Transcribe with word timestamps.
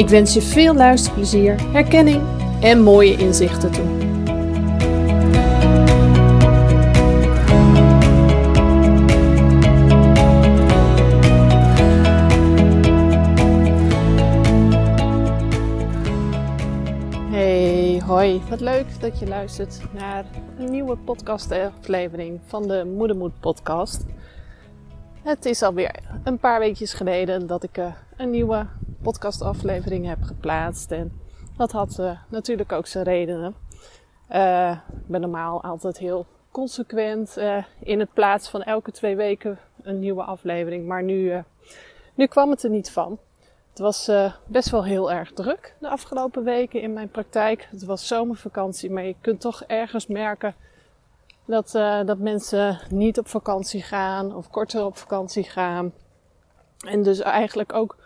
Ik 0.00 0.08
wens 0.08 0.34
je 0.34 0.42
veel 0.42 0.74
luisterplezier, 0.74 1.72
herkenning 1.72 2.22
en 2.60 2.82
mooie 2.82 3.16
inzichten 3.16 3.70
toe. 3.70 3.84
Hey, 17.30 18.02
hoi. 18.06 18.42
Wat 18.48 18.60
leuk 18.60 19.00
dat 19.00 19.18
je 19.18 19.26
luistert 19.26 19.80
naar 19.92 20.24
een 20.58 20.70
nieuwe 20.70 20.96
podcastaflevering 20.96 22.40
van 22.46 22.68
de 22.68 22.92
Moedermoed 22.96 23.40
podcast. 23.40 24.04
Het 25.22 25.44
is 25.44 25.62
alweer 25.62 25.94
een 26.24 26.38
paar 26.38 26.58
weekjes 26.58 26.92
geleden 26.92 27.46
dat 27.46 27.62
ik 27.62 27.78
uh, 27.78 27.86
een 28.16 28.30
nieuwe 28.30 28.66
podcastaflevering 29.02 30.06
heb 30.06 30.22
geplaatst. 30.22 30.90
En 30.90 31.20
dat 31.56 31.72
had 31.72 31.96
uh, 32.00 32.18
natuurlijk 32.28 32.72
ook 32.72 32.86
zijn 32.86 33.04
redenen. 33.04 33.54
Uh, 34.30 34.70
ik 34.70 35.06
ben 35.06 35.20
normaal 35.20 35.62
altijd 35.62 35.98
heel 35.98 36.26
consequent 36.50 37.38
in 37.78 38.00
het 38.00 38.12
plaatsen 38.12 38.50
van 38.50 38.62
elke 38.62 38.92
twee 38.92 39.16
weken 39.16 39.58
een 39.82 39.98
nieuwe 39.98 40.22
aflevering. 40.22 40.86
Maar 40.86 41.02
nu, 41.02 41.42
nu 42.14 42.26
kwam 42.26 42.50
het 42.50 42.62
er 42.62 42.70
niet 42.70 42.90
van. 42.90 43.18
Het 43.70 43.78
was 43.78 44.10
best 44.46 44.70
wel 44.70 44.84
heel 44.84 45.12
erg 45.12 45.32
druk 45.32 45.74
de 45.78 45.88
afgelopen 45.88 46.44
weken 46.44 46.80
in 46.80 46.92
mijn 46.92 47.08
praktijk. 47.08 47.68
Het 47.70 47.84
was 47.84 48.06
zomervakantie, 48.06 48.90
maar 48.90 49.04
je 49.04 49.14
kunt 49.20 49.40
toch 49.40 49.62
ergens 49.62 50.06
merken 50.06 50.54
dat, 51.44 51.70
dat 52.06 52.18
mensen 52.18 52.80
niet 52.88 53.18
op 53.18 53.28
vakantie 53.28 53.82
gaan 53.82 54.34
of 54.34 54.50
korter 54.50 54.84
op 54.84 54.96
vakantie 54.96 55.44
gaan. 55.44 55.92
En 56.86 57.02
dus 57.02 57.20
eigenlijk 57.20 57.72
ook 57.72 57.96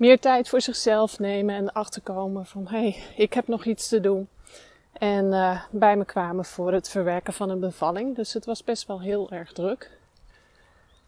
meer 0.00 0.20
tijd 0.20 0.48
voor 0.48 0.60
zichzelf 0.60 1.18
nemen 1.18 1.54
en 1.54 1.72
achterkomen 1.72 2.46
van 2.46 2.66
hé, 2.68 2.78
hey, 2.78 3.02
ik 3.16 3.32
heb 3.32 3.48
nog 3.48 3.64
iets 3.64 3.88
te 3.88 4.00
doen. 4.00 4.28
En 4.92 5.24
uh, 5.24 5.62
bij 5.70 5.96
me 5.96 6.04
kwamen 6.04 6.44
voor 6.44 6.72
het 6.72 6.88
verwerken 6.88 7.32
van 7.32 7.50
een 7.50 7.60
bevalling. 7.60 8.16
Dus 8.16 8.32
het 8.32 8.44
was 8.44 8.64
best 8.64 8.86
wel 8.86 9.00
heel 9.00 9.30
erg 9.30 9.52
druk. 9.52 9.90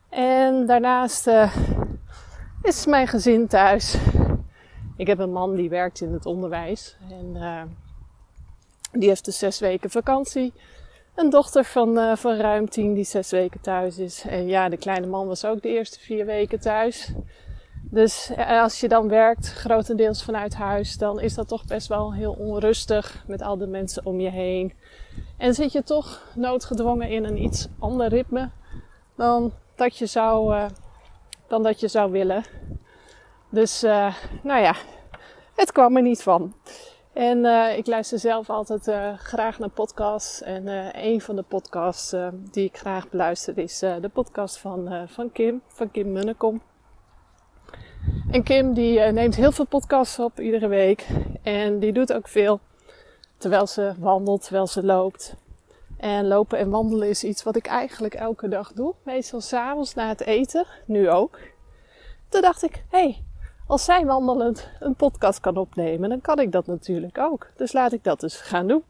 En 0.08 0.66
daarnaast 0.66 1.26
uh, 1.26 1.56
is 2.62 2.86
mijn 2.86 3.06
gezin 3.06 3.47
thuis. 3.47 3.97
Ik 4.97 5.06
heb 5.06 5.19
een 5.19 5.32
man 5.32 5.54
die 5.54 5.69
werkt 5.69 6.00
in 6.00 6.12
het 6.12 6.26
onderwijs. 6.26 6.97
En 7.10 7.36
die 8.92 9.09
heeft 9.09 9.24
dus 9.24 9.38
zes 9.38 9.59
weken 9.59 9.91
vakantie 9.91 10.53
een 11.14 11.30
dochter 11.30 11.64
van, 11.64 12.19
van 12.19 12.36
ruim 12.36 12.69
tien 12.69 12.94
die 12.94 13.04
zes 13.04 13.30
weken 13.30 13.60
thuis 13.60 13.98
is. 13.98 14.24
En 14.24 14.47
ja, 14.47 14.69
de 14.69 14.76
kleine 14.76 15.06
man 15.06 15.26
was 15.26 15.44
ook 15.44 15.62
de 15.62 15.69
eerste 15.69 16.00
vier 16.00 16.26
weken 16.26 16.60
thuis. 16.60 17.12
Dus 17.91 18.31
eh, 18.31 18.62
als 18.62 18.81
je 18.81 18.88
dan 18.88 19.09
werkt, 19.09 19.53
grotendeels 19.53 20.25
vanuit 20.25 20.54
huis, 20.54 20.97
dan 20.98 21.20
is 21.20 21.34
dat 21.34 21.48
toch 21.48 21.65
best 21.65 21.88
wel 21.88 22.15
heel 22.15 22.32
onrustig 22.32 23.25
met 23.26 23.43
al 23.43 23.59
de 23.59 23.66
mensen 23.66 24.06
om 24.06 24.20
je 24.20 24.31
heen. 24.31 24.72
En 25.37 25.54
zit 25.54 25.72
je 25.72 25.82
toch 25.82 26.22
noodgedwongen 26.34 27.09
in 27.09 27.25
een 27.25 27.42
iets 27.42 27.69
ander 27.78 28.09
ritme 28.09 28.50
dan 29.16 29.53
dat 29.75 29.97
je 29.97 30.06
zou, 30.06 30.54
uh, 30.54 30.66
dan 31.47 31.62
dat 31.62 31.81
je 31.81 31.88
zou 31.88 32.10
willen. 32.10 32.44
Dus 33.48 33.84
uh, 33.84 34.15
nou 34.42 34.62
ja, 34.62 34.75
het 35.54 35.72
kwam 35.72 35.97
er 35.97 36.03
niet 36.03 36.22
van. 36.22 36.54
En 37.12 37.44
ik 37.76 37.87
luister 37.87 38.19
zelf 38.19 38.50
altijd 38.50 39.16
graag 39.21 39.59
naar 39.59 39.69
podcasts. 39.69 40.42
En 40.42 40.66
uh, 40.66 40.88
een 40.92 41.21
van 41.21 41.37
de 41.37 41.42
podcasts 41.42 42.15
die 42.50 42.65
ik 42.65 42.76
graag 42.76 43.09
beluister 43.09 43.59
is 43.59 43.78
de 43.78 44.10
podcast 44.12 44.59
van, 44.59 45.09
van 45.09 45.32
Kim, 45.32 45.62
van 45.66 45.91
Kim 45.91 46.12
Munnekom. 46.12 46.62
En 48.30 48.42
Kim 48.42 48.74
die 48.74 49.00
neemt 49.00 49.34
heel 49.34 49.52
veel 49.52 49.66
podcasts 49.66 50.18
op 50.18 50.40
iedere 50.40 50.68
week. 50.68 51.06
En 51.42 51.78
die 51.78 51.92
doet 51.92 52.12
ook 52.12 52.28
veel 52.28 52.60
terwijl 53.42 53.66
ze 53.66 53.92
wandelt, 53.98 54.42
terwijl 54.42 54.66
ze 54.66 54.84
loopt. 54.84 55.34
En 55.96 56.26
lopen 56.26 56.58
en 56.58 56.70
wandelen 56.70 57.08
is 57.08 57.24
iets 57.24 57.42
wat 57.42 57.56
ik 57.56 57.66
eigenlijk 57.66 58.14
elke 58.14 58.48
dag 58.48 58.72
doe. 58.72 58.94
Meestal 59.02 59.41
s'avonds 59.41 59.94
na 59.94 60.08
het 60.08 60.20
eten, 60.20 60.66
nu 60.84 61.10
ook. 61.10 61.38
Toen 62.28 62.41
dacht 62.41 62.62
ik, 62.62 62.84
hé, 62.91 62.98
hey, 62.98 63.22
als 63.66 63.84
zij 63.84 64.04
wandelend 64.04 64.68
een 64.80 64.94
podcast 64.94 65.41
kan 65.41 65.56
opnemen, 65.56 66.08
dan 66.08 66.20
kan 66.20 66.38
ik 66.38 66.52
dat 66.52 66.66
natuurlijk 66.66 67.18
ook. 67.18 67.50
Dus 67.56 67.72
laat 67.72 67.92
ik 67.92 68.04
dat 68.04 68.20
dus 68.20 68.36
gaan 68.36 68.66
doen. 68.66 68.84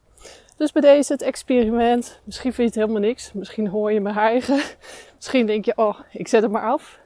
Dus 0.56 0.72
bij 0.72 0.82
deze 0.82 1.12
het 1.12 1.22
experiment. 1.22 2.20
Misschien 2.24 2.52
vind 2.52 2.74
je 2.74 2.80
het 2.80 2.88
helemaal 2.88 3.08
niks. 3.08 3.32
Misschien 3.32 3.68
hoor 3.68 3.92
je 3.92 4.00
me 4.00 4.12
eigen. 4.12 4.60
Misschien 5.16 5.46
denk 5.46 5.64
je, 5.64 5.72
oh, 5.76 6.00
ik 6.12 6.28
zet 6.28 6.42
het 6.42 6.50
maar 6.50 6.70
af. 6.70 6.98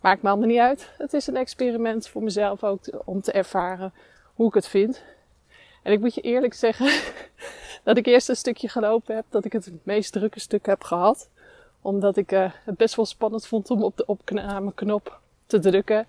Maakt 0.00 0.22
me 0.22 0.28
allemaal 0.28 0.48
niet 0.48 0.58
uit. 0.58 0.90
Het 0.98 1.12
is 1.12 1.26
een 1.26 1.36
experiment 1.36 2.08
voor 2.08 2.22
mezelf 2.22 2.64
ook 2.64 2.80
om 3.04 3.20
te 3.20 3.32
ervaren 3.32 3.92
hoe 4.34 4.48
ik 4.48 4.54
het 4.54 4.68
vind. 4.68 5.02
En 5.82 5.92
ik 5.92 6.00
moet 6.00 6.14
je 6.14 6.20
eerlijk 6.20 6.54
zeggen 6.54 6.90
dat 7.84 7.96
ik 7.96 8.06
eerst 8.06 8.28
een 8.28 8.36
stukje 8.36 8.68
gelopen 8.68 9.14
heb, 9.14 9.24
dat 9.28 9.44
ik 9.44 9.52
het, 9.52 9.70
meest 9.82 10.12
drukke 10.12 10.40
stuk 10.40 10.66
heb 10.66 10.82
gehad. 10.82 11.28
Omdat 11.82 12.16
ik 12.16 12.32
uh, 12.32 12.50
het 12.64 12.76
best 12.76 12.94
wel 12.94 13.06
spannend 13.06 13.46
vond 13.46 13.70
om 13.70 13.82
op 13.82 13.96
de 13.96 14.06
opnameknop 14.06 15.20
te 15.46 15.58
drukken. 15.58 16.06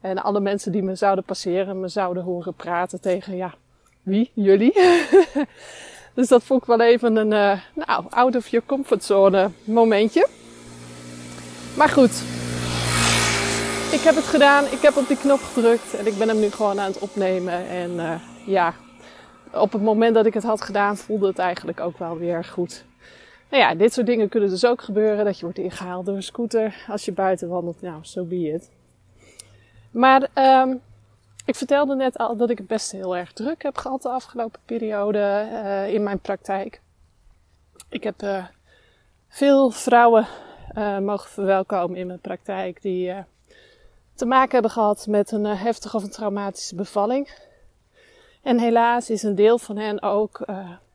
En 0.00 0.18
alle 0.18 0.40
mensen 0.40 0.72
die 0.72 0.82
me 0.82 0.94
zouden 0.94 1.24
passeren, 1.24 1.80
me 1.80 1.88
zouden 1.88 2.22
horen 2.22 2.54
praten 2.54 3.00
tegen, 3.00 3.36
ja, 3.36 3.54
wie? 4.02 4.30
Jullie? 4.34 4.72
dus 6.14 6.28
dat 6.28 6.42
vond 6.42 6.60
ik 6.60 6.66
wel 6.66 6.80
even 6.80 7.16
een, 7.16 7.30
uh, 7.32 7.60
nou, 7.86 8.04
out 8.08 8.36
of 8.36 8.48
your 8.48 8.66
comfort 8.66 9.04
zone 9.04 9.50
momentje. 9.64 10.28
Maar 11.76 11.88
goed, 11.88 12.22
ik 13.92 14.00
heb 14.00 14.14
het 14.14 14.24
gedaan. 14.24 14.64
Ik 14.64 14.82
heb 14.82 14.96
op 14.96 15.08
die 15.08 15.16
knop 15.16 15.40
gedrukt 15.40 15.94
en 15.94 16.06
ik 16.06 16.18
ben 16.18 16.28
hem 16.28 16.40
nu 16.40 16.50
gewoon 16.50 16.80
aan 16.80 16.90
het 16.90 16.98
opnemen. 16.98 17.68
En 17.68 17.90
uh, 17.90 18.14
ja, 18.46 18.74
op 19.52 19.72
het 19.72 19.82
moment 19.82 20.14
dat 20.14 20.26
ik 20.26 20.34
het 20.34 20.42
had 20.42 20.60
gedaan, 20.60 20.96
voelde 20.96 21.26
het 21.26 21.38
eigenlijk 21.38 21.80
ook 21.80 21.98
wel 21.98 22.18
weer 22.18 22.44
goed. 22.44 22.84
Nou 23.50 23.62
ja, 23.62 23.74
dit 23.74 23.92
soort 23.92 24.06
dingen 24.06 24.28
kunnen 24.28 24.48
dus 24.48 24.66
ook 24.66 24.82
gebeuren. 24.82 25.24
Dat 25.24 25.38
je 25.38 25.44
wordt 25.44 25.58
ingehaald 25.58 26.06
door 26.06 26.14
een 26.14 26.22
scooter 26.22 26.84
als 26.88 27.04
je 27.04 27.12
buiten 27.12 27.48
wandelt. 27.48 27.82
Nou, 27.82 27.98
so 28.02 28.24
be 28.24 28.52
it. 28.52 28.70
Maar 29.90 30.28
um, 30.34 30.80
ik 31.44 31.54
vertelde 31.54 31.94
net 31.94 32.18
al 32.18 32.36
dat 32.36 32.50
ik 32.50 32.58
het 32.58 32.66
best 32.66 32.92
heel 32.92 33.16
erg 33.16 33.32
druk 33.32 33.62
heb 33.62 33.76
gehad 33.76 34.02
de 34.02 34.08
afgelopen 34.08 34.60
periode 34.64 35.48
uh, 35.52 35.94
in 35.94 36.02
mijn 36.02 36.18
praktijk. 36.18 36.80
Ik 37.88 38.02
heb 38.02 38.22
uh, 38.22 38.44
veel 39.28 39.70
vrouwen 39.70 40.26
mogen 41.00 41.30
verwelkomen 41.30 41.96
in 41.96 42.06
mijn 42.06 42.20
praktijk 42.20 42.82
die 42.82 43.12
te 44.14 44.26
maken 44.26 44.50
hebben 44.50 44.70
gehad 44.70 45.06
met 45.06 45.30
een 45.30 45.44
heftige 45.44 45.96
of 45.96 46.02
een 46.02 46.10
traumatische 46.10 46.74
bevalling. 46.74 47.30
En 48.42 48.58
helaas 48.58 49.10
is 49.10 49.22
een 49.22 49.34
deel 49.34 49.58
van 49.58 49.76
hen 49.76 50.02
ook, 50.02 50.44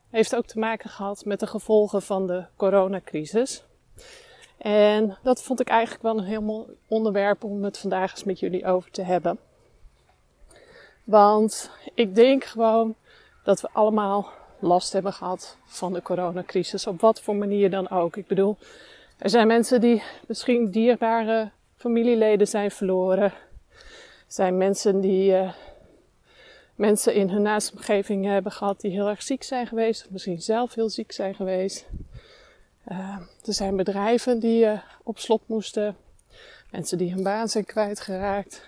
heeft 0.09 0.35
ook 0.35 0.45
te 0.45 0.59
maken 0.59 0.89
gehad 0.89 1.25
met 1.25 1.39
de 1.39 1.47
gevolgen 1.47 2.01
van 2.01 2.27
de 2.27 2.45
coronacrisis. 2.55 3.63
En 4.57 5.17
dat 5.23 5.41
vond 5.41 5.59
ik 5.59 5.67
eigenlijk 5.67 6.03
wel 6.03 6.17
een 6.17 6.23
heel 6.23 6.41
mooi 6.41 6.65
onderwerp 6.87 7.43
om 7.43 7.63
het 7.63 7.77
vandaag 7.77 8.11
eens 8.11 8.23
met 8.23 8.39
jullie 8.39 8.65
over 8.65 8.91
te 8.91 9.01
hebben. 9.01 9.39
Want 11.03 11.71
ik 11.93 12.15
denk 12.15 12.43
gewoon 12.43 12.95
dat 13.43 13.61
we 13.61 13.69
allemaal 13.71 14.29
last 14.59 14.93
hebben 14.93 15.13
gehad 15.13 15.57
van 15.65 15.93
de 15.93 16.01
coronacrisis. 16.01 16.87
Op 16.87 17.01
wat 17.01 17.21
voor 17.21 17.35
manier 17.35 17.69
dan 17.69 17.89
ook. 17.89 18.15
Ik 18.15 18.27
bedoel, 18.27 18.57
er 19.17 19.29
zijn 19.29 19.47
mensen 19.47 19.81
die 19.81 20.03
misschien 20.27 20.71
dierbare 20.71 21.49
familieleden 21.77 22.47
zijn 22.47 22.71
verloren. 22.71 23.23
Er 23.23 24.33
zijn 24.33 24.57
mensen 24.57 24.99
die 24.99 25.31
uh, 25.31 25.53
mensen 26.75 27.13
in 27.13 27.29
hun 27.29 27.41
naastomgeving 27.41 28.25
hebben 28.25 28.51
gehad 28.51 28.81
die 28.81 28.91
heel 28.91 29.07
erg 29.07 29.21
ziek 29.21 29.43
zijn 29.43 29.67
geweest, 29.67 30.05
of 30.05 30.11
misschien 30.11 30.41
zelf 30.41 30.73
heel 30.73 30.89
ziek 30.89 31.11
zijn 31.11 31.35
geweest. 31.35 31.85
Uh, 32.91 33.17
er 33.45 33.53
zijn 33.53 33.75
bedrijven 33.75 34.39
die 34.39 34.65
uh, 34.65 34.79
op 35.03 35.19
slot 35.19 35.41
moesten, 35.45 35.95
mensen 36.71 36.97
die 36.97 37.13
hun 37.13 37.23
baan 37.23 37.47
zijn 37.47 37.65
kwijtgeraakt. 37.65 38.67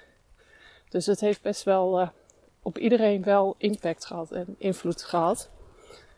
Dus 0.90 1.06
het 1.06 1.20
heeft 1.20 1.42
best 1.42 1.64
wel 1.64 2.10
op 2.62 2.78
iedereen 2.78 3.24
wel 3.24 3.56
impact 3.58 4.06
gehad 4.06 4.32
en 4.32 4.56
invloed 4.58 5.04
gehad. 5.04 5.50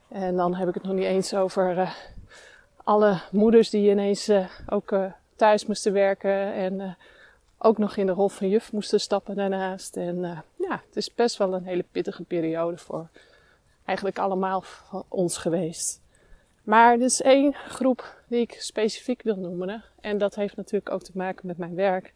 En 0.07 0.35
dan 0.35 0.55
heb 0.55 0.67
ik 0.67 0.73
het 0.73 0.83
nog 0.83 0.93
niet 0.93 1.03
eens 1.03 1.33
over 1.33 1.95
alle 2.83 3.21
moeders 3.31 3.69
die 3.69 3.89
ineens 3.89 4.31
ook 4.67 4.93
thuis 5.41 5.65
moesten 5.65 5.93
werken 5.93 6.53
en 6.53 6.97
ook 7.57 7.77
nog 7.77 7.95
in 7.97 8.05
de 8.05 8.11
rol 8.11 8.29
van 8.29 8.49
juf 8.49 8.71
moesten 8.71 8.99
stappen 8.99 9.35
daarnaast. 9.35 9.97
En 9.97 10.17
uh, 10.17 10.39
ja, 10.55 10.81
het 10.85 10.95
is 10.95 11.13
best 11.13 11.37
wel 11.37 11.53
een 11.53 11.63
hele 11.63 11.85
pittige 11.91 12.23
periode 12.23 12.77
voor 12.77 13.07
eigenlijk 13.85 14.19
allemaal 14.19 14.61
van 14.61 15.03
ons 15.07 15.37
geweest. 15.37 16.01
Maar 16.63 16.93
er 16.93 17.01
is 17.01 17.21
één 17.21 17.53
groep 17.53 18.15
die 18.27 18.39
ik 18.39 18.55
specifiek 18.59 19.21
wil 19.21 19.35
noemen. 19.35 19.83
En 20.01 20.17
dat 20.17 20.35
heeft 20.35 20.55
natuurlijk 20.55 20.91
ook 20.91 21.03
te 21.03 21.11
maken 21.13 21.47
met 21.47 21.57
mijn 21.57 21.75
werk. 21.75 22.13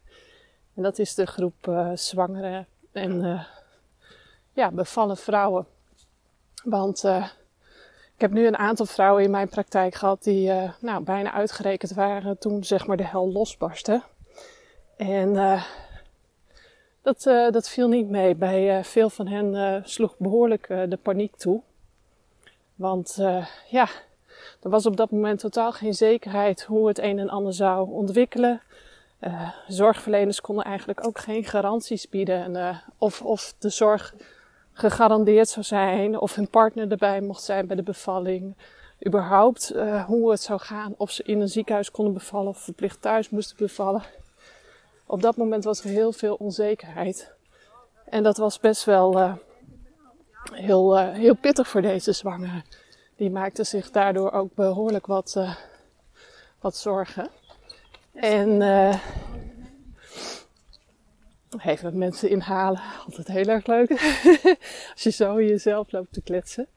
En 0.73 0.83
dat 0.83 0.99
is 0.99 1.15
de 1.15 1.25
groep 1.25 1.67
uh, 1.67 1.91
zwangere 1.93 2.65
en 2.91 3.45
ja, 4.53 4.71
bevallen 4.71 5.17
vrouwen. 5.17 5.65
Want 6.63 7.03
ik 8.15 8.21
heb 8.21 8.31
nu 8.31 8.47
een 8.47 8.57
aantal 8.57 8.85
vrouwen 8.85 9.23
in 9.23 9.31
mijn 9.31 9.49
praktijk 9.49 9.95
gehad 9.95 10.23
die 10.23 10.51
nou, 10.79 11.03
bijna 11.03 11.31
uitgerekend 11.31 11.93
waren 11.93 12.37
toen 12.37 12.63
zeg 12.63 12.87
maar 12.87 12.97
de 12.97 13.05
hel 13.05 13.31
losbarstte. 13.31 14.01
En 14.97 15.33
uh, 15.33 15.63
dat, 17.01 17.25
uh, 17.25 17.51
dat 17.51 17.69
viel 17.69 17.87
niet 17.87 18.09
mee. 18.09 18.35
Bij 18.35 18.83
veel 18.83 19.09
van 19.09 19.27
hen 19.27 19.81
sloeg 19.85 20.17
behoorlijk 20.17 20.67
de 20.67 20.99
paniek 21.01 21.35
toe. 21.35 21.61
Want 22.75 23.15
ja, 23.69 23.87
er 24.61 24.69
was 24.69 24.85
op 24.85 24.97
dat 24.97 25.11
moment 25.11 25.39
totaal 25.39 25.71
geen 25.71 25.93
zekerheid 25.93 26.63
hoe 26.63 26.87
het 26.87 26.99
een 26.99 27.19
en 27.19 27.29
ander 27.29 27.53
zou 27.53 27.91
ontwikkelen. 27.91 28.61
zorgverleners 29.67 30.41
konden 30.41 30.65
eigenlijk 30.65 31.05
ook 31.05 31.19
geen 31.19 31.43
garanties 31.43 32.09
bieden. 32.09 32.81
of, 32.97 33.21
of 33.21 33.53
de 33.59 33.69
zorg 33.69 34.13
gegarandeerd 34.75 35.47
zou 35.49 35.65
zijn, 35.65 36.19
of 36.19 36.35
hun 36.35 36.49
partner 36.49 36.91
erbij 36.91 37.21
mocht 37.21 37.43
zijn 37.43 37.67
bij 37.67 37.75
de 37.75 37.83
bevalling. 37.83 38.55
Überhaupt 39.07 39.73
hoe 40.07 40.31
het 40.31 40.41
zou 40.41 40.59
gaan, 40.59 40.93
of 40.97 41.11
ze 41.11 41.23
in 41.23 41.41
een 41.41 41.49
ziekenhuis 41.49 41.91
konden 41.91 42.13
bevallen 42.13 42.47
of 42.47 42.57
verplicht 42.57 43.01
thuis 43.01 43.29
moesten 43.29 43.57
bevallen 43.57 44.03
op 45.05 45.21
dat 45.21 45.37
moment 45.37 45.63
was 45.63 45.83
er 45.83 45.89
heel 45.89 46.11
veel 46.11 46.35
onzekerheid. 46.35 47.33
En 48.05 48.23
dat 48.23 48.37
was 48.37 48.59
best 48.59 48.83
wel 48.83 49.19
uh, 49.19 49.33
heel, 50.51 50.99
uh, 50.99 51.09
heel 51.09 51.35
pittig 51.35 51.67
voor 51.67 51.81
deze 51.81 52.11
zwangere. 52.11 52.63
Die 53.15 53.29
maakte 53.29 53.63
zich 53.63 53.91
daardoor 53.91 54.31
ook 54.31 54.55
behoorlijk 54.55 55.05
wat, 55.05 55.39
wat 56.59 56.75
zorgen. 56.75 57.29
En 58.13 58.61
even 61.59 61.97
mensen 61.97 62.29
inhalen, 62.29 62.81
altijd 63.05 63.27
heel 63.27 63.47
erg 63.47 63.65
leuk. 63.65 63.89
Als 64.93 65.03
je 65.03 65.09
zo 65.09 65.41
jezelf 65.41 65.91
loopt 65.91 66.13
te 66.13 66.21
kletsen. 66.21 66.67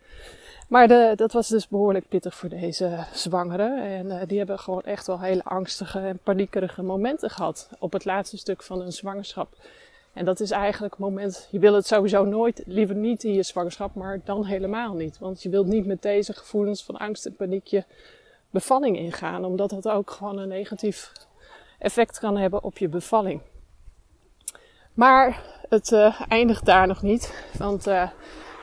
Maar 0.69 0.89
de, 0.89 1.13
dat 1.17 1.33
was 1.33 1.49
dus 1.49 1.69
behoorlijk 1.69 2.09
pittig 2.09 2.35
voor 2.35 2.49
deze 2.49 3.05
zwangeren. 3.13 3.83
En 3.83 4.07
uh, 4.07 4.21
die 4.27 4.39
hebben 4.39 4.59
gewoon 4.59 4.83
echt 4.83 5.07
wel 5.07 5.21
hele 5.21 5.45
angstige 5.45 5.99
en 5.99 6.19
paniekerige 6.23 6.83
momenten 6.83 7.31
gehad 7.31 7.69
op 7.79 7.93
het 7.93 8.05
laatste 8.05 8.37
stuk 8.37 8.63
van 8.63 8.81
hun 8.81 8.93
zwangerschap. 8.93 9.49
En 10.13 10.25
dat 10.25 10.41
is 10.41 10.51
eigenlijk 10.51 10.93
het 10.93 11.03
moment, 11.03 11.49
je 11.51 11.59
wil 11.59 11.75
het 11.75 11.87
sowieso 11.87 12.25
nooit, 12.25 12.63
liever 12.67 12.95
niet 12.95 13.25
in 13.25 13.33
je 13.33 13.43
zwangerschap, 13.43 13.95
maar 13.95 14.21
dan 14.25 14.45
helemaal 14.45 14.95
niet. 14.95 15.19
Want 15.19 15.43
je 15.43 15.49
wilt 15.49 15.67
niet 15.67 15.87
met 15.87 16.03
deze 16.03 16.33
gevoelens 16.33 16.85
van 16.85 16.97
angst 16.97 17.27
en 17.27 17.37
paniek 17.37 17.67
je 17.67 17.85
bevalling 18.51 18.99
ingaan, 18.99 19.45
omdat 19.45 19.71
dat 19.71 19.89
ook 19.89 20.11
gewoon 20.11 20.39
een 20.39 20.49
negatief 20.49 21.13
effect 21.79 22.19
kan 22.19 22.37
hebben 22.37 22.63
op 22.63 22.79
je 22.79 22.89
bevalling. 22.89 23.41
Maar 24.99 25.43
het 25.69 25.91
uh, 25.91 26.21
eindigt 26.29 26.65
daar 26.65 26.87
nog 26.87 27.03
niet, 27.03 27.45
want 27.59 27.87
uh, 27.87 28.11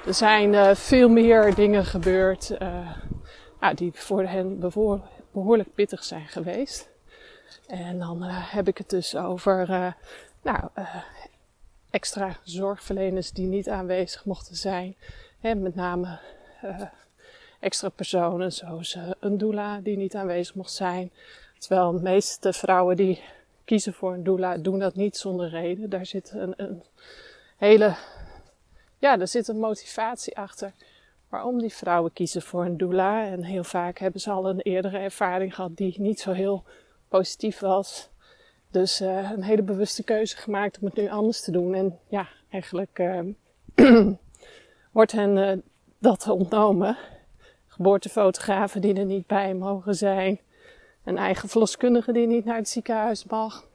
er 0.06 0.14
zijn 0.14 0.54
uh, 0.54 0.76
veel 0.76 1.10
meer 1.10 1.56
dingen 1.56 1.86
gebeurd 1.86 2.58
die 3.76 3.92
voor 3.94 4.24
hen 4.24 4.60
behoorlijk 5.32 5.74
pittig 5.74 6.04
zijn 6.04 6.28
geweest. 6.28 6.90
En 7.68 8.00
dan 8.00 8.22
heb 8.24 8.68
ik 8.68 8.78
het 8.78 8.90
dus 8.90 9.16
over 9.16 9.68
nou, 10.42 10.70
extra 11.90 12.38
zorgverleners 12.44 13.32
die 13.32 13.48
niet 13.48 13.70
aanwezig 13.70 14.26
mochten 14.26 14.56
zijn. 14.56 14.96
Met 15.42 15.76
name 15.76 16.20
extra 17.60 17.90
personen 17.90 18.52
zoals 18.52 18.98
een 19.20 19.38
doula 19.38 19.80
die 19.80 19.98
niet 19.98 20.16
aanwezig 20.16 20.56
mocht 20.56 20.74
zijn. 20.74 21.12
Terwijl 21.58 21.92
de 21.92 22.02
meeste 22.02 22.54
vrouwen 22.54 22.96
die 22.96 23.24
kiezen 23.66 23.94
voor 23.94 24.14
een 24.14 24.24
doula 24.24 24.58
doen 24.58 24.80
dat 24.80 24.96
niet 24.96 25.18
zonder 25.18 25.50
reden. 25.50 25.90
Daar 25.90 26.06
zit 26.06 26.32
een, 26.34 26.54
een 26.58 26.84
hele 27.58 27.96
ja, 29.06 29.20
er 29.20 29.28
zit 29.28 29.48
een 29.48 29.60
motivatie 29.60 30.38
achter 30.38 30.74
waarom 31.30 31.60
die 31.60 31.74
vrouwen 31.74 32.14
kiezen 32.14 32.42
voor 32.42 32.66
een 32.66 32.78
doula. 32.78 33.26
En 33.26 33.44
heel 33.44 33.64
vaak 33.64 33.98
hebben 33.98 34.22
ze 34.22 34.32
al 34.32 34.50
een 34.50 34.60
eerdere 34.60 34.98
ervaring 34.98 35.56
gehad 35.56 35.78
die 35.78 36.02
niet 36.02 36.20
zo 36.20 36.32
heel 36.32 36.64
positief 37.08 37.60
was. 37.60 38.10
Dus 38.72 39.02
uh, 39.02 39.32
een 39.32 39.44
hele 39.44 39.62
bewuste 39.62 40.04
keuze 40.04 40.38
gemaakt 40.38 40.80
om 40.80 40.86
het 40.86 40.96
nu 40.96 41.10
anders 41.10 41.42
te 41.42 41.52
doen. 41.52 41.74
En 41.74 42.00
ja, 42.08 42.28
eigenlijk 42.50 43.00
uh, 43.00 43.20
wordt 44.92 45.12
hen 45.12 45.38
uh, 45.38 45.52
dat 46.00 46.28
ontnomen. 46.28 46.98
Geboortefotografen 47.68 48.82
die 48.82 48.94
er 48.94 49.06
niet 49.06 49.28
bij 49.28 49.54
mogen 49.54 49.96
zijn. 49.96 50.40
Een 51.06 51.18
eigen 51.18 51.50
verloskundige 51.50 52.12
die 52.12 52.28
niet 52.28 52.46
naar 52.46 52.56
het 52.56 52.70
ziekenhuis 52.70 53.26
mag. 53.26 53.68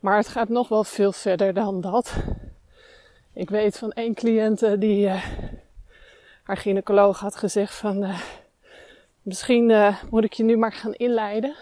Maar 0.00 0.16
het 0.16 0.28
gaat 0.28 0.48
nog 0.48 0.68
wel 0.68 0.84
veel 0.84 1.12
verder 1.12 1.54
dan 1.54 1.80
dat. 1.80 2.14
Ik 3.32 3.50
weet 3.50 3.78
van 3.78 3.92
één 3.92 4.14
cliënt 4.14 4.62
eh, 4.62 4.72
die 4.78 5.06
uh, 5.06 5.24
haar 6.42 6.56
gynaecoloog 6.56 7.20
had 7.20 7.36
gezegd 7.36 7.74
van 7.74 8.02
uh, 8.02 8.20
misschien 9.22 9.94
moet 10.10 10.24
ik 10.24 10.32
je 10.32 10.42
nu 10.42 10.56
maar 10.56 10.72
gaan 10.72 10.94
inleiden. 10.94 11.54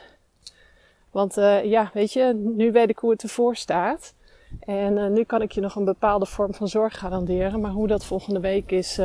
Want 1.11 1.35
ja, 1.65 1.91
weet 1.95 2.13
je, 2.13 2.33
nu 2.57 2.73
weet 2.73 2.89
ik 2.89 2.99
hoe 2.99 3.11
het 3.11 3.23
ervoor 3.23 3.57
staat. 3.57 4.15
En 4.61 5.13
nu 5.13 5.25
kan 5.25 5.43
ik 5.43 5.53
je 5.53 5.61
nog 5.61 5.75
een 5.75 5.85
bepaalde 5.85 6.27
vorm 6.27 6.55
van 6.55 6.69
zorg 6.69 6.99
garanderen. 6.99 7.61
Maar 7.61 7.71
hoe 7.71 7.87
dat 7.87 8.05
volgende 8.05 8.41
week 8.41 8.71
is, 8.71 9.01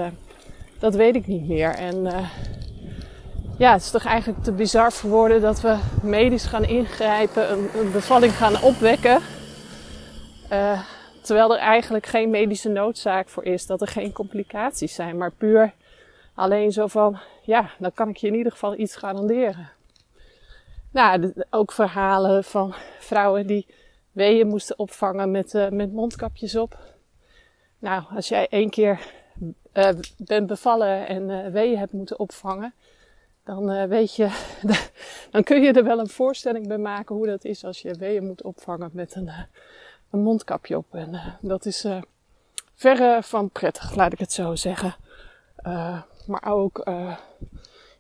dat 0.79 0.95
weet 0.95 1.15
ik 1.15 1.27
niet 1.27 1.47
meer. 1.47 1.75
En 1.75 2.07
ja, 3.57 3.71
het 3.71 3.81
is 3.81 3.91
toch 3.91 4.05
eigenlijk 4.05 4.43
te 4.43 4.51
bizar 4.51 4.91
voor 4.91 5.09
woorden 5.09 5.41
dat 5.41 5.61
we 5.61 5.77
medisch 6.01 6.45
gaan 6.45 6.63
ingrijpen, 6.63 7.51
een, 7.51 7.91
bevalling 7.91 8.33
gaan 8.33 8.61
opwekken. 8.61 9.21
Terwijl 11.21 11.53
er 11.53 11.59
eigenlijk 11.59 12.05
geen 12.05 12.29
medische 12.29 12.69
noodzaak 12.69 13.29
voor 13.29 13.43
is, 13.43 13.65
dat 13.65 13.81
er 13.81 13.87
geen 13.87 14.11
complicaties 14.11 14.95
zijn, 14.95 15.17
maar 15.17 15.31
puur 15.31 15.73
alleen 16.35 16.71
zo 16.71 16.87
van, 16.87 17.19
ja, 17.41 17.69
dan 17.79 17.93
kan 17.93 18.09
ik 18.09 18.17
je 18.17 18.27
in 18.27 18.35
ieder 18.35 18.51
geval 18.51 18.77
iets 18.77 18.95
garanderen. 18.95 19.69
Nou, 20.91 21.33
ook 21.49 21.71
verhalen 21.71 22.43
van 22.43 22.73
vrouwen 22.99 23.47
die 23.47 23.67
weeën 24.11 24.47
moesten 24.47 24.79
opvangen 24.79 25.31
met, 25.31 25.53
uh, 25.53 25.69
met 25.69 25.93
mondkapjes 25.93 26.55
op. 26.55 26.77
Nou, 27.79 28.03
als 28.15 28.27
jij 28.27 28.47
één 28.49 28.69
keer 28.69 28.99
uh, 29.73 29.89
bent 30.17 30.47
bevallen 30.47 31.07
en 31.07 31.51
weeën 31.51 31.77
hebt 31.77 31.93
moeten 31.93 32.19
opvangen, 32.19 32.73
dan 33.45 33.87
weet 33.87 34.15
je, 34.15 34.29
dan 35.31 35.43
kun 35.43 35.61
je 35.61 35.73
er 35.73 35.83
wel 35.83 35.99
een 35.99 36.09
voorstelling 36.09 36.67
bij 36.67 36.77
maken 36.77 37.15
hoe 37.15 37.27
dat 37.27 37.45
is 37.45 37.63
als 37.63 37.81
je 37.81 37.93
weeën 37.93 38.25
moet 38.25 38.43
opvangen 38.43 38.89
met 38.93 39.15
een 39.15 39.31
een 40.09 40.21
mondkapje 40.21 40.77
op. 40.77 40.93
En 40.93 41.13
uh, 41.13 41.27
dat 41.41 41.65
is 41.65 41.85
verre 42.73 43.23
van 43.23 43.49
prettig, 43.49 43.95
laat 43.95 44.13
ik 44.13 44.19
het 44.19 44.31
zo 44.31 44.55
zeggen. 44.55 44.95
Maar 46.25 46.43
ook, 46.45 46.83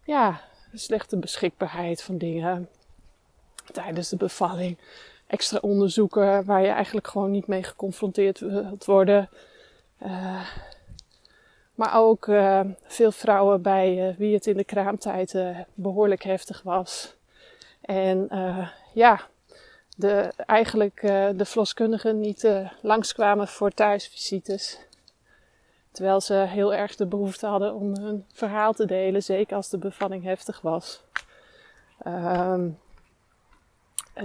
ja, 0.03 0.41
slechte 0.73 1.17
beschikbaarheid 1.17 2.03
van 2.03 2.17
dingen 2.17 2.69
tijdens 3.71 4.09
de 4.09 4.15
bevalling. 4.15 4.77
Extra 5.27 5.57
onderzoeken 5.61 6.45
waar 6.45 6.61
je 6.61 6.67
eigenlijk 6.67 7.07
gewoon 7.07 7.31
niet 7.31 7.47
mee 7.47 7.63
geconfronteerd 7.63 8.39
wilt 8.39 8.85
worden. 8.85 9.29
Maar 11.75 11.95
ook 11.95 12.25
veel 12.83 13.11
vrouwen 13.11 13.61
bij 13.61 14.15
wie 14.17 14.33
het 14.33 14.47
in 14.47 14.57
de 14.57 14.63
kraamtijd 14.63 15.35
behoorlijk 15.73 16.23
heftig 16.23 16.61
was. 16.61 17.15
En 17.81 18.29
ja, 18.93 19.21
de, 19.95 20.33
eigenlijk 20.45 21.01
de 21.35 21.45
verloskundigen 21.45 22.19
niet 22.19 22.49
langskwamen 22.81 23.47
voor 23.47 23.71
thuisvisites. 23.71 24.79
Terwijl 25.91 26.21
ze 26.21 26.33
heel 26.33 26.73
erg 26.73 26.95
de 26.95 27.05
behoefte 27.05 27.45
hadden 27.45 27.73
om 27.73 27.95
hun 27.97 28.25
verhaal 28.33 28.73
te 28.73 28.85
delen, 28.85 29.23
zeker 29.23 29.55
als 29.55 29.69
de 29.69 29.77
bevalling 29.77 30.23
heftig 30.23 30.61
was. 30.61 31.03
Um, 32.07 32.79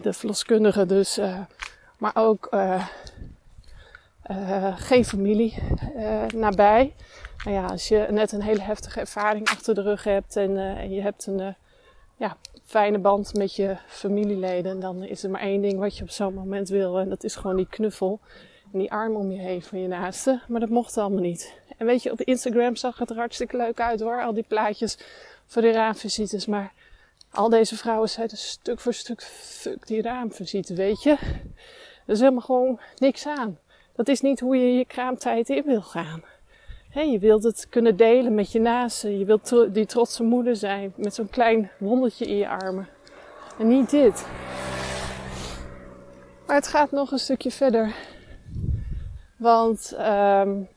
de 0.03 0.13
verloskundigen 0.13 0.89
dus, 0.89 1.21
maar 1.99 2.17
ook 2.17 2.49
geen 4.77 5.05
familie 5.05 5.55
nabij. 6.35 6.95
Nou 7.45 7.57
ja, 7.57 7.67
als 7.67 7.89
je 7.89 8.07
net 8.11 8.33
een 8.33 8.43
hele 8.43 8.61
heftige 8.61 9.01
ervaring 9.01 9.49
achter 9.49 9.75
de 9.75 9.83
rug 9.83 10.05
hebt 10.05 10.37
en, 10.37 10.51
uh, 10.51 10.79
en 10.79 10.91
je 10.91 11.01
hebt 11.01 11.27
een 11.27 11.55
ja, 12.17 12.37
fijne 12.65 12.99
band 12.99 13.35
met 13.35 13.55
je 13.57 13.77
familieleden, 13.87 14.81
dan 14.81 15.03
is 15.03 15.23
er 15.23 15.31
maar 15.31 15.41
één 15.41 15.63
ding 15.63 15.79
wat 15.79 15.97
je 15.97 16.03
op 16.03 16.11
zo'n 16.11 16.35
moment 16.35 16.69
wil. 16.69 16.99
En 16.99 17.09
dat 17.09 17.25
is 17.25 17.37
gewoon 17.37 17.57
die 17.57 17.69
knuffel 17.69 18.21
en 18.73 18.79
die 18.79 18.93
arm 18.93 19.17
om 19.17 19.31
je 19.31 19.39
heen 19.39 19.63
van 19.63 19.81
je 19.81 19.89
naaste. 19.89 20.41
Maar 20.49 20.61
dat 20.61 20.69
mocht 20.69 20.99
allemaal 20.99 21.21
niet. 21.21 21.55
En 21.77 21.87
weet 21.87 22.03
je, 22.03 22.13
op 22.13 22.21
Instagram 22.21 22.77
zag 22.77 22.99
het 22.99 23.11
er 23.11 23.17
hartstikke 23.17 23.57
leuk 23.57 23.81
uit 23.81 24.01
hoor. 24.01 24.23
Al 24.23 24.35
die 24.35 24.45
plaatjes 24.49 24.99
voor 25.47 25.63
de 25.63 25.73
raamvisites. 25.73 26.47
Maar 26.47 26.73
al 27.31 27.49
deze 27.49 27.77
vrouwen 27.77 28.09
zeiden 28.09 28.37
stuk 28.37 28.81
voor 28.81 28.95
stuk, 28.95 29.23
fuck 29.23 29.87
die 29.87 30.03
raamvisite, 30.03 30.75
weet 30.75 31.03
je. 31.03 31.11
Er 32.07 32.17
is 32.17 32.19
helemaal 32.19 32.41
gewoon 32.41 32.81
niks 32.99 33.27
aan. 33.27 33.59
Dat 33.95 34.09
is 34.09 34.21
niet 34.21 34.41
hoe 34.41 34.57
je 34.57 34.75
je 34.75 34.85
kraamtijd 34.85 35.49
in 35.49 35.65
wil 35.65 35.83
gaan. 35.83 36.23
Je 36.93 37.19
wilt 37.19 37.43
het 37.43 37.67
kunnen 37.69 37.97
delen 37.97 38.35
met 38.35 38.53
je 38.53 38.61
naasten. 38.61 39.19
Je 39.19 39.25
wilt 39.25 39.55
die 39.75 39.87
trotse 39.87 40.23
moeder 40.23 40.57
zijn 40.57 40.93
met 40.97 41.15
zo'n 41.15 41.31
klein 41.31 41.71
wondertje 41.79 42.27
in 42.27 42.37
je 42.37 42.49
armen. 42.49 42.89
En 43.59 43.69
niet 43.69 43.91
dit. 43.91 44.27
Maar 46.47 46.57
het 46.57 46.67
gaat 46.67 46.91
nog 46.91 47.13
een 47.13 47.19
stukje 47.19 47.51
verder. 47.51 47.95
Want 49.37 49.95
um, 49.99 50.69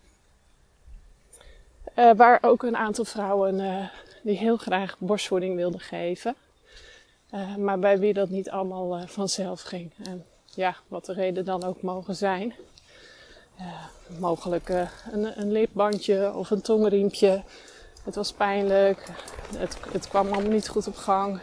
uh, 1.95 2.11
waar 2.15 2.39
ook 2.41 2.63
een 2.63 2.77
aantal 2.77 3.05
vrouwen 3.05 3.59
uh, 3.59 3.87
die 4.21 4.37
heel 4.37 4.57
graag 4.57 4.95
borstvoeding 4.99 5.55
wilden 5.55 5.79
geven. 5.79 6.35
Uh, 7.33 7.55
maar 7.55 7.79
bij 7.79 7.99
wie 7.99 8.13
dat 8.13 8.29
niet 8.29 8.49
allemaal 8.49 9.07
vanzelf 9.07 9.61
ging. 9.61 9.91
En 10.03 10.25
ja, 10.45 10.75
wat 10.87 11.05
de 11.05 11.13
reden 11.13 11.45
dan 11.45 11.63
ook 11.63 11.81
mogen 11.81 12.15
zijn. 12.15 12.53
Mogelijk 14.19 14.69
een, 15.11 15.39
een 15.39 15.51
lipbandje 15.51 16.33
of 16.33 16.49
een 16.51 16.61
tongriempje. 16.61 17.43
Het 18.03 18.15
was 18.15 18.31
pijnlijk. 18.31 19.03
Het, 19.57 19.77
het 19.91 20.07
kwam 20.07 20.31
allemaal 20.31 20.51
niet 20.51 20.67
goed 20.67 20.87
op 20.87 20.95
gang. 20.95 21.39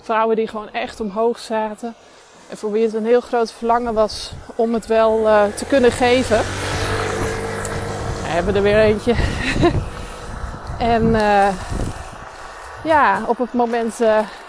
Vrouwen 0.00 0.36
die 0.36 0.48
gewoon 0.48 0.72
echt 0.72 1.00
omhoog 1.00 1.38
zaten. 1.38 1.94
En 2.48 2.56
voor 2.56 2.72
wie 2.72 2.84
het 2.84 2.94
een 2.94 3.06
heel 3.06 3.20
groot 3.20 3.52
verlangen 3.52 3.94
was 3.94 4.32
om 4.54 4.74
het 4.74 4.86
wel 4.86 5.22
te 5.56 5.64
kunnen 5.64 5.92
geven 5.92 6.44
hebben 8.34 8.54
er 8.54 8.62
weer 8.62 8.78
eentje. 8.78 9.14
en 10.94 11.10
ja, 12.84 13.22
op 13.26 13.38
het 13.38 13.52
moment 13.52 13.98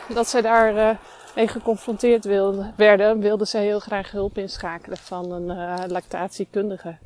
dat 0.07 0.27
zij 0.27 0.41
daar 0.41 0.97
mee 1.35 1.47
geconfronteerd 1.47 2.25
wilde, 2.25 2.71
werden, 2.75 3.19
wilden 3.19 3.47
ze 3.47 3.57
heel 3.57 3.79
graag 3.79 4.11
hulp 4.11 4.37
inschakelen 4.37 4.97
van 4.97 5.31
een 5.31 5.91
lactatiekundige. 5.91 6.97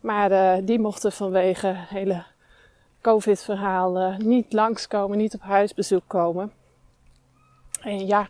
Maar 0.00 0.60
die 0.64 0.78
mochten 0.78 1.12
vanwege 1.12 1.74
hele 1.76 2.24
COVID-verhaal 3.00 4.16
niet 4.18 4.52
langskomen, 4.52 5.18
niet 5.18 5.34
op 5.34 5.42
huisbezoek 5.42 6.02
komen. 6.06 6.52
En 7.80 8.06
ja, 8.06 8.28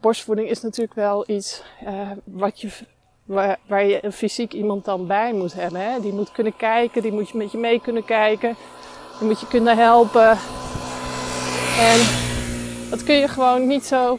borstvoeding 0.00 0.48
is 0.48 0.62
natuurlijk 0.62 0.94
wel 0.94 1.24
iets 1.30 1.62
wat 2.24 2.60
je 2.60 2.70
waar, 3.24 3.58
waar 3.66 3.84
je 3.84 4.04
een 4.04 4.12
fysiek 4.12 4.52
iemand 4.52 4.84
dan 4.84 5.06
bij 5.06 5.32
moet 5.32 5.54
hebben. 5.54 5.80
Hè? 5.80 6.00
Die 6.00 6.12
moet 6.12 6.32
kunnen 6.32 6.56
kijken, 6.56 7.02
die 7.02 7.12
moet 7.12 7.28
je 7.28 7.38
met 7.38 7.52
je 7.52 7.58
mee 7.58 7.80
kunnen 7.80 8.04
kijken, 8.04 8.56
die 9.18 9.28
moet 9.28 9.40
je 9.40 9.46
kunnen 9.46 9.76
helpen. 9.76 10.30
En 11.78 12.00
dat 12.90 13.04
kun 13.04 13.14
je 13.14 13.28
gewoon 13.28 13.66
niet 13.66 13.84
zo 13.84 14.18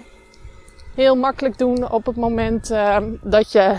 heel 0.95 1.15
makkelijk 1.15 1.57
doen 1.57 1.91
op 1.91 2.05
het 2.05 2.15
moment 2.15 2.71
uh, 2.71 2.97
dat, 3.21 3.51
je, 3.51 3.77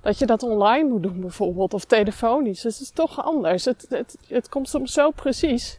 dat 0.00 0.18
je 0.18 0.26
dat 0.26 0.42
online 0.42 0.88
moet 0.88 1.02
doen 1.02 1.20
bijvoorbeeld 1.20 1.74
of 1.74 1.84
telefonisch. 1.84 2.60
Dus 2.60 2.72
het 2.72 2.82
is 2.82 2.90
toch 2.90 3.24
anders. 3.24 3.64
Het, 3.64 3.86
het, 3.88 4.16
het 4.28 4.48
komt 4.48 4.68
soms 4.68 4.92
zo 4.92 5.10
precies. 5.10 5.78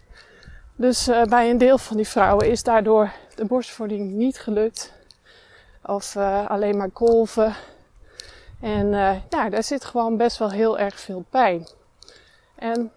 Dus 0.76 1.08
uh, 1.08 1.24
bij 1.24 1.50
een 1.50 1.58
deel 1.58 1.78
van 1.78 1.98
die 1.98 2.08
vrouwen 2.08 2.50
is 2.50 2.64
daardoor 2.64 3.12
de 3.36 3.46
borstvoeding 3.46 4.12
niet 4.12 4.40
gelukt. 4.40 4.94
Of 5.86 6.16
uh, 6.16 6.50
alleen 6.50 6.78
maar 6.78 6.90
kolven. 6.90 7.56
En 8.62 8.90
nou, 9.30 9.50
daar 9.50 9.64
zit 9.64 9.86
gewoon 9.86 10.18
best 10.18 10.38
wel 10.38 10.52
heel 10.52 10.80
erg 10.80 11.00
veel 11.00 11.26
pijn. 11.30 11.68
En 12.56 12.92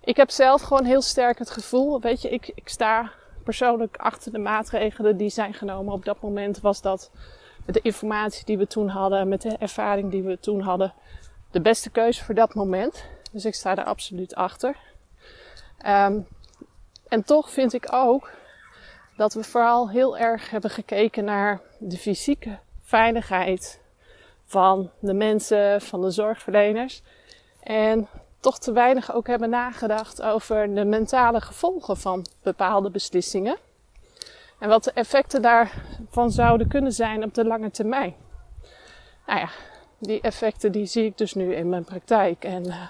ik 0.00 0.16
heb 0.16 0.30
zelf 0.30 0.62
gewoon 0.62 0.84
heel 0.84 1.02
sterk 1.02 1.38
het 1.38 1.50
gevoel, 1.50 2.00
weet 2.00 2.22
je, 2.22 2.28
ik, 2.28 2.52
ik 2.54 2.68
sta 2.68 3.12
persoonlijk 3.46 3.96
achter 3.96 4.32
de 4.32 4.38
maatregelen 4.38 5.16
die 5.16 5.28
zijn 5.28 5.54
genomen. 5.54 5.92
Op 5.92 6.04
dat 6.04 6.20
moment 6.20 6.60
was 6.60 6.80
dat 6.80 7.10
met 7.64 7.74
de 7.74 7.80
informatie 7.80 8.44
die 8.44 8.58
we 8.58 8.66
toen 8.66 8.88
hadden, 8.88 9.28
met 9.28 9.42
de 9.42 9.56
ervaring 9.58 10.10
die 10.10 10.22
we 10.22 10.38
toen 10.40 10.60
hadden, 10.60 10.94
de 11.50 11.60
beste 11.60 11.90
keuze 11.90 12.24
voor 12.24 12.34
dat 12.34 12.54
moment. 12.54 13.04
Dus 13.32 13.44
ik 13.44 13.54
sta 13.54 13.76
er 13.76 13.84
absoluut 13.84 14.34
achter. 14.34 14.76
Um, 15.86 16.26
en 17.08 17.24
toch 17.24 17.50
vind 17.50 17.72
ik 17.72 17.92
ook 17.92 18.30
dat 19.16 19.34
we 19.34 19.44
vooral 19.44 19.90
heel 19.90 20.18
erg 20.18 20.50
hebben 20.50 20.70
gekeken 20.70 21.24
naar 21.24 21.60
de 21.78 21.96
fysieke 21.96 22.58
veiligheid 22.82 23.80
van 24.44 24.90
de 24.98 25.14
mensen, 25.14 25.80
van 25.80 26.00
de 26.00 26.10
zorgverleners. 26.10 27.02
En 27.62 28.08
toch 28.46 28.58
te 28.58 28.72
weinig 28.72 29.14
ook 29.14 29.26
hebben 29.26 29.50
nagedacht 29.50 30.22
over 30.22 30.74
de 30.74 30.84
mentale 30.84 31.40
gevolgen 31.40 31.96
van 31.96 32.26
bepaalde 32.42 32.90
beslissingen. 32.90 33.56
En 34.58 34.68
wat 34.68 34.84
de 34.84 34.92
effecten 34.92 35.42
daarvan 35.42 36.30
zouden 36.30 36.68
kunnen 36.68 36.92
zijn 36.92 37.24
op 37.24 37.34
de 37.34 37.44
lange 37.44 37.70
termijn. 37.70 38.14
Nou 39.26 39.40
ja, 39.40 39.48
die 39.98 40.20
effecten 40.20 40.72
die 40.72 40.86
zie 40.86 41.04
ik 41.04 41.18
dus 41.18 41.34
nu 41.34 41.54
in 41.54 41.68
mijn 41.68 41.84
praktijk. 41.84 42.44
En 42.44 42.66
uh, 42.66 42.88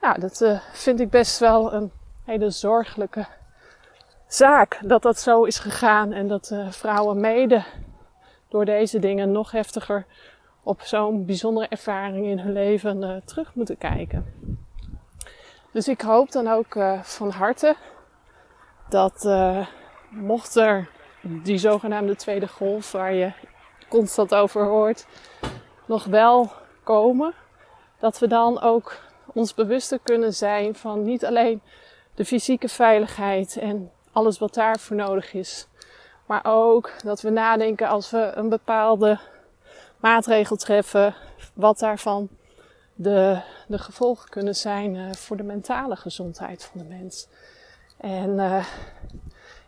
nou, 0.00 0.20
dat 0.20 0.40
uh, 0.40 0.60
vind 0.72 1.00
ik 1.00 1.10
best 1.10 1.38
wel 1.38 1.72
een 1.72 1.92
hele 2.24 2.50
zorgelijke 2.50 3.26
zaak 4.26 4.80
dat 4.84 5.02
dat 5.02 5.18
zo 5.18 5.44
is 5.44 5.58
gegaan. 5.58 6.12
En 6.12 6.28
dat 6.28 6.50
uh, 6.52 6.70
vrouwen 6.70 7.20
mede 7.20 7.64
door 8.48 8.64
deze 8.64 8.98
dingen 8.98 9.32
nog 9.32 9.50
heftiger 9.50 10.06
op 10.62 10.80
zo'n 10.80 11.24
bijzondere 11.24 11.68
ervaring 11.68 12.26
in 12.26 12.38
hun 12.38 12.52
leven 12.52 13.22
terug 13.24 13.54
moeten 13.54 13.78
kijken. 13.78 14.44
Dus 15.74 15.88
ik 15.88 16.00
hoop 16.00 16.32
dan 16.32 16.48
ook 16.48 16.74
uh, 16.74 17.02
van 17.02 17.30
harte 17.30 17.76
dat 18.88 19.24
uh, 19.24 19.66
mocht 20.10 20.56
er 20.56 20.88
die 21.22 21.58
zogenaamde 21.58 22.16
tweede 22.16 22.48
golf 22.48 22.92
waar 22.92 23.14
je 23.14 23.32
constant 23.88 24.34
over 24.34 24.64
hoort, 24.64 25.06
nog 25.86 26.04
wel 26.04 26.52
komen, 26.82 27.34
dat 27.98 28.18
we 28.18 28.26
dan 28.26 28.60
ook 28.60 28.96
ons 29.32 29.54
bewuster 29.54 29.98
kunnen 30.02 30.34
zijn 30.34 30.74
van 30.74 31.02
niet 31.02 31.24
alleen 31.24 31.62
de 32.14 32.24
fysieke 32.24 32.68
veiligheid 32.68 33.56
en 33.56 33.90
alles 34.12 34.38
wat 34.38 34.54
daarvoor 34.54 34.96
nodig 34.96 35.32
is, 35.32 35.66
maar 36.26 36.40
ook 36.44 36.90
dat 37.04 37.20
we 37.20 37.30
nadenken 37.30 37.88
als 37.88 38.10
we 38.10 38.32
een 38.34 38.48
bepaalde 38.48 39.18
maatregel 39.98 40.56
treffen, 40.56 41.14
wat 41.54 41.78
daarvan 41.78 42.28
de, 42.94 43.40
de 43.66 43.78
gevolgen 43.78 44.28
kunnen 44.28 44.54
zijn 44.54 44.94
uh, 44.94 45.12
voor 45.12 45.36
de 45.36 45.42
mentale 45.42 45.96
gezondheid 45.96 46.64
van 46.64 46.80
de 46.80 46.86
mens. 46.86 47.28
En 47.96 48.30
uh, 48.30 48.64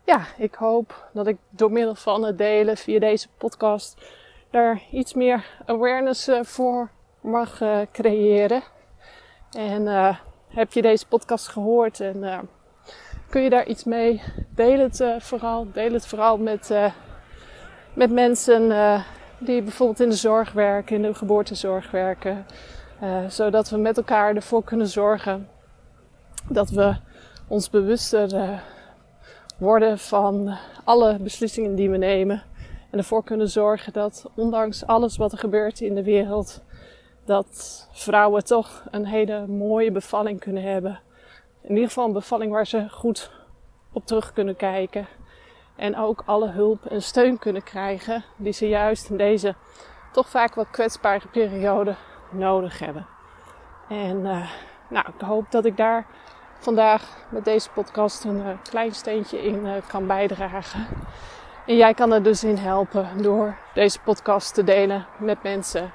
ja, 0.04 0.26
ik 0.36 0.54
hoop 0.54 1.08
dat 1.12 1.26
ik 1.26 1.36
door 1.50 1.72
middel 1.72 1.94
van 1.94 2.22
het 2.22 2.38
delen 2.38 2.76
via 2.76 2.98
deze 2.98 3.28
podcast 3.38 3.96
daar 4.50 4.82
iets 4.90 5.14
meer 5.14 5.46
awareness 5.66 6.28
uh, 6.28 6.42
voor 6.42 6.90
mag 7.20 7.62
creëren. 7.92 8.62
En 9.50 10.16
heb 10.48 10.72
je 10.72 10.82
deze 10.82 11.06
podcast 11.06 11.48
gehoord 11.48 12.00
en 12.00 12.48
kun 13.30 13.42
je 13.42 13.50
daar 13.50 13.66
iets 13.66 13.84
mee? 13.84 14.22
Deel 14.48 14.78
het 14.78 15.04
vooral. 15.18 15.72
Deel 15.72 15.92
het 15.92 16.06
vooral 16.06 16.38
met, 16.38 16.70
met 17.94 18.10
mensen 18.10 18.72
die 19.38 19.62
bijvoorbeeld 19.62 20.00
in 20.00 20.08
de 20.08 20.16
zorg 20.16 20.52
werken, 20.52 20.96
in 20.96 21.02
de 21.02 21.14
geboortezorg 21.14 21.90
werken. 21.90 22.46
Uh, 23.02 23.28
zodat 23.28 23.70
we 23.70 23.76
met 23.76 23.96
elkaar 23.96 24.34
ervoor 24.34 24.64
kunnen 24.64 24.86
zorgen 24.86 25.48
dat 26.48 26.70
we 26.70 26.96
ons 27.48 27.70
bewuster 27.70 28.34
uh, 28.34 28.58
worden 29.58 29.98
van 29.98 30.56
alle 30.84 31.18
beslissingen 31.18 31.74
die 31.74 31.90
we 31.90 31.96
nemen. 31.96 32.42
En 32.90 32.98
ervoor 32.98 33.24
kunnen 33.24 33.48
zorgen 33.48 33.92
dat 33.92 34.30
ondanks 34.34 34.86
alles 34.86 35.16
wat 35.16 35.32
er 35.32 35.38
gebeurt 35.38 35.80
in 35.80 35.94
de 35.94 36.02
wereld, 36.02 36.62
dat 37.24 37.88
vrouwen 37.92 38.44
toch 38.44 38.84
een 38.90 39.06
hele 39.06 39.46
mooie 39.46 39.92
bevalling 39.92 40.40
kunnen 40.40 40.62
hebben. 40.62 41.00
In 41.62 41.70
ieder 41.70 41.88
geval 41.88 42.06
een 42.06 42.12
bevalling 42.12 42.52
waar 42.52 42.66
ze 42.66 42.88
goed 42.90 43.30
op 43.92 44.06
terug 44.06 44.32
kunnen 44.32 44.56
kijken. 44.56 45.06
En 45.76 45.96
ook 45.96 46.22
alle 46.26 46.48
hulp 46.48 46.86
en 46.86 47.02
steun 47.02 47.38
kunnen 47.38 47.62
krijgen 47.62 48.24
die 48.36 48.52
ze 48.52 48.68
juist 48.68 49.10
in 49.10 49.16
deze 49.16 49.54
toch 50.12 50.28
vaak 50.28 50.54
wat 50.54 50.70
kwetsbare 50.70 51.28
periode 51.28 51.94
nodig 52.30 52.78
hebben. 52.78 53.06
En 53.88 54.16
uh, 54.16 54.46
nou, 54.88 55.06
ik 55.14 55.26
hoop 55.26 55.50
dat 55.50 55.64
ik 55.64 55.76
daar 55.76 56.06
vandaag 56.58 57.02
met 57.28 57.44
deze 57.44 57.70
podcast 57.70 58.24
een 58.24 58.36
uh, 58.36 58.48
klein 58.62 58.94
steentje 58.94 59.42
in 59.42 59.66
uh, 59.66 59.72
kan 59.88 60.06
bijdragen. 60.06 60.86
En 61.66 61.76
jij 61.76 61.94
kan 61.94 62.12
er 62.12 62.22
dus 62.22 62.44
in 62.44 62.56
helpen 62.56 63.22
door 63.22 63.56
deze 63.74 64.00
podcast 64.00 64.54
te 64.54 64.64
delen 64.64 65.06
met 65.18 65.42
mensen 65.42 65.90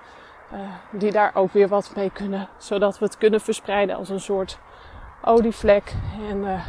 die 0.91 1.11
daar 1.11 1.31
ook 1.33 1.53
weer 1.53 1.67
wat 1.67 1.91
mee 1.95 2.09
kunnen. 2.09 2.47
Zodat 2.57 2.99
we 2.99 3.05
het 3.05 3.17
kunnen 3.17 3.41
verspreiden 3.41 3.95
als 3.95 4.09
een 4.09 4.19
soort 4.19 4.59
olievlek. 5.21 5.93
En 6.29 6.61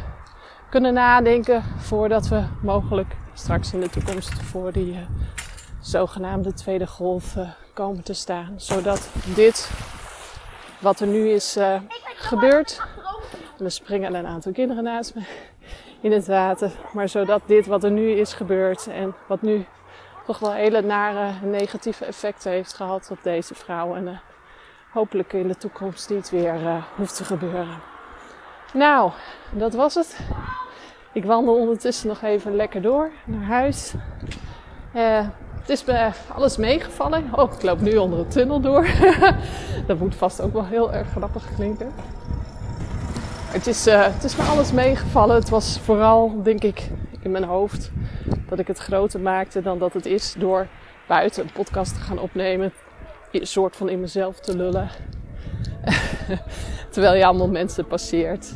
kunnen 0.69 0.93
nadenken 0.93 1.63
voordat 1.77 2.27
we 2.27 2.43
mogelijk 2.61 3.15
straks 3.33 3.73
in 3.73 3.79
de 3.79 3.89
toekomst 3.89 4.33
voor 4.33 4.71
die 4.71 5.07
zogenaamde 5.79 6.53
tweede 6.53 6.87
golf 6.87 7.35
komen 7.73 8.03
te 8.03 8.13
staan. 8.13 8.53
Zodat 8.55 9.09
dit, 9.35 9.71
wat 10.79 10.99
er 10.99 11.07
nu 11.07 11.29
is 11.29 11.57
gebeurd. 12.15 12.81
En 13.57 13.65
er 13.65 13.71
springen 13.71 14.13
een 14.13 14.25
aantal 14.25 14.51
kinderen 14.51 14.83
naast 14.83 15.15
me 15.15 15.21
in 16.01 16.11
het 16.11 16.27
water. 16.27 16.71
Maar 16.93 17.09
zodat 17.09 17.41
dit 17.45 17.65
wat 17.65 17.83
er 17.83 17.91
nu 17.91 18.11
is 18.11 18.33
gebeurd 18.33 18.87
en 18.87 19.15
wat 19.27 19.41
nu 19.41 19.65
toch 20.25 20.39
wel 20.39 20.53
hele 20.53 20.81
nare 20.81 21.47
negatieve 21.47 22.05
effecten 22.05 22.51
heeft 22.51 22.73
gehad 22.73 23.11
op 23.11 23.23
deze 23.23 23.55
vrouw. 23.55 23.95
En 23.95 24.07
uh, 24.07 24.17
hopelijk 24.91 25.33
in 25.33 25.47
de 25.47 25.55
toekomst 25.57 26.09
niet 26.09 26.29
weer 26.29 26.61
uh, 26.61 26.83
hoeft 26.95 27.15
te 27.15 27.23
gebeuren. 27.23 27.81
Nou, 28.73 29.11
dat 29.51 29.73
was 29.73 29.95
het. 29.95 30.19
Ik 31.13 31.25
wandel 31.25 31.55
ondertussen 31.55 32.07
nog 32.07 32.21
even 32.21 32.55
lekker 32.55 32.81
door 32.81 33.11
naar 33.25 33.43
huis. 33.43 33.93
Het 35.63 35.71
is 35.71 35.85
me 35.85 36.09
alles 36.33 36.57
meegevallen. 36.57 37.29
Oh, 37.31 37.53
ik 37.53 37.61
loop 37.61 37.81
nu 37.81 37.97
onder 37.97 38.19
een 38.19 38.27
tunnel 38.27 38.59
door. 38.59 38.87
dat 39.87 39.99
moet 39.99 40.15
vast 40.15 40.41
ook 40.41 40.53
wel 40.53 40.65
heel 40.65 40.93
erg 40.93 41.07
grappig 41.09 41.55
klinken. 41.55 41.91
Het 43.45 43.67
is, 43.67 43.87
uh, 43.87 44.03
het 44.03 44.23
is 44.23 44.35
me 44.35 44.43
alles 44.43 44.71
meegevallen. 44.71 45.35
Het 45.35 45.49
was 45.49 45.79
vooral, 45.79 46.43
denk 46.43 46.63
ik, 46.63 46.89
in 47.19 47.31
mijn 47.31 47.43
hoofd 47.43 47.91
dat 48.49 48.59
ik 48.59 48.67
het 48.67 48.77
groter 48.77 49.19
maakte 49.19 49.61
dan 49.61 49.79
dat 49.79 49.93
het 49.93 50.05
is 50.05 50.35
door 50.37 50.67
buiten 51.07 51.43
een 51.43 51.51
podcast 51.51 51.93
te 51.93 51.99
gaan 51.99 52.19
opnemen. 52.19 52.73
Een 53.31 53.47
soort 53.47 53.75
van 53.75 53.89
in 53.89 53.99
mezelf 53.99 54.39
te 54.39 54.57
lullen. 54.57 54.89
Terwijl 56.91 57.15
je 57.15 57.25
allemaal 57.25 57.49
mensen 57.49 57.85
passeert. 57.85 58.53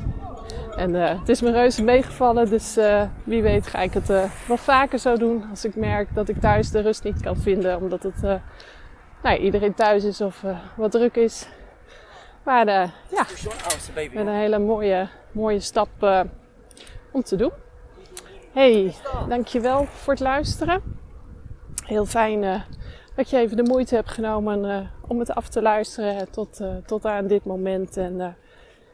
En 0.77 0.93
uh, 0.93 1.19
het 1.19 1.29
is 1.29 1.41
me 1.41 1.51
reuze 1.51 1.84
meegevallen, 1.84 2.50
dus 2.50 2.77
uh, 2.77 3.03
wie 3.24 3.41
weet 3.41 3.67
ga 3.67 3.79
ik 3.79 3.93
het 3.93 4.10
uh, 4.10 4.24
wel 4.48 4.57
vaker 4.57 5.00
zo 5.00 5.17
doen. 5.17 5.43
Als 5.50 5.65
ik 5.65 5.75
merk 5.75 6.13
dat 6.13 6.29
ik 6.29 6.39
thuis 6.39 6.72
de 6.72 6.79
rust 6.79 7.03
niet 7.03 7.22
kan 7.22 7.38
vinden, 7.38 7.77
omdat 7.77 8.03
het 8.03 8.41
nou, 9.24 9.38
iedereen 9.38 9.74
thuis 9.74 10.03
is 10.03 10.22
of 10.22 10.43
wat 10.75 10.91
druk 10.91 11.15
is. 11.15 11.48
Maar 12.43 12.65
ja, 12.65 13.25
een 14.13 14.27
hele 14.27 14.60
mooie, 14.60 15.07
mooie 15.31 15.60
stap 15.60 15.89
om 17.12 17.24
te 17.24 17.36
doen. 17.36 17.51
Hey, 18.53 18.96
dankjewel 19.29 19.86
voor 19.86 20.13
het 20.13 20.22
luisteren. 20.22 20.81
Heel 21.86 22.05
fijn 22.05 22.63
dat 23.15 23.29
je 23.29 23.38
even 23.38 23.57
de 23.57 23.63
moeite 23.63 23.96
hebt 23.96 24.12
genomen 24.12 24.91
om 25.07 25.19
het 25.19 25.31
af 25.31 25.50
te 25.50 25.62
luisteren 25.62 26.31
tot, 26.31 26.62
tot 26.86 27.05
aan 27.05 27.27
dit 27.27 27.46
moment. 27.46 27.98
En 27.98 28.36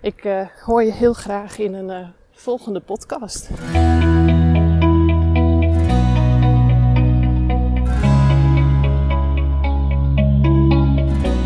ik 0.04 0.30
hoor 0.66 0.84
je 0.84 0.92
heel 0.92 1.14
graag 1.14 1.58
in 1.58 1.74
een 1.74 2.06
volgende 2.32 2.80
podcast. 2.80 3.50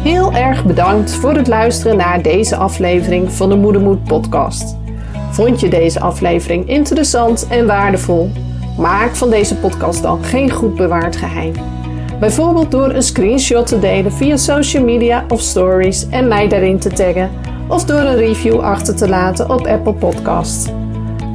Heel 0.03 0.33
erg 0.33 0.65
bedankt 0.65 1.11
voor 1.15 1.33
het 1.33 1.47
luisteren 1.47 1.97
naar 1.97 2.21
deze 2.21 2.55
aflevering 2.55 3.31
van 3.31 3.49
de 3.49 3.55
Moedermoed 3.55 4.03
podcast. 4.03 4.77
Vond 5.31 5.59
je 5.59 5.69
deze 5.69 5.99
aflevering 5.99 6.67
interessant 6.67 7.47
en 7.49 7.67
waardevol? 7.67 8.29
Maak 8.77 9.15
van 9.15 9.29
deze 9.29 9.55
podcast 9.55 10.01
dan 10.01 10.23
geen 10.23 10.51
goed 10.51 10.75
bewaard 10.75 11.15
geheim. 11.15 11.53
Bijvoorbeeld 12.19 12.71
door 12.71 12.89
een 12.89 13.03
screenshot 13.03 13.67
te 13.67 13.79
delen 13.79 14.11
via 14.11 14.37
social 14.37 14.83
media 14.83 15.25
of 15.27 15.41
stories 15.41 16.09
en 16.09 16.27
mij 16.27 16.47
daarin 16.47 16.79
te 16.79 16.89
taggen, 16.89 17.29
of 17.68 17.86
door 17.86 18.00
een 18.00 18.16
review 18.16 18.60
achter 18.60 18.96
te 18.96 19.10
laten 19.10 19.50
op 19.50 19.66
Apple 19.66 19.94
Podcasts. 19.94 20.70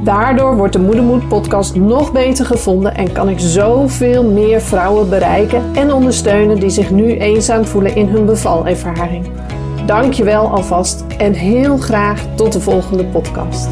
Daardoor 0.03 0.55
wordt 0.55 0.73
de 0.73 0.79
Moedermoed 0.79 1.27
podcast 1.27 1.75
nog 1.75 2.11
beter 2.11 2.45
gevonden 2.45 2.95
en 2.95 3.11
kan 3.11 3.29
ik 3.29 3.39
zoveel 3.39 4.23
meer 4.23 4.61
vrouwen 4.61 5.09
bereiken 5.09 5.63
en 5.73 5.93
ondersteunen 5.93 6.59
die 6.59 6.69
zich 6.69 6.91
nu 6.91 7.17
eenzaam 7.17 7.65
voelen 7.65 7.95
in 7.95 8.07
hun 8.07 8.25
bevalervaring. 8.25 9.25
Dankjewel 9.85 10.47
alvast 10.47 11.05
en 11.17 11.33
heel 11.33 11.77
graag 11.77 12.25
tot 12.35 12.53
de 12.53 12.61
volgende 12.61 13.05
podcast. 13.05 13.69